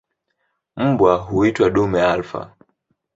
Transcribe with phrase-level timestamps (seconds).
[0.87, 2.53] Mbwa mkuu huitwa "dume alfa".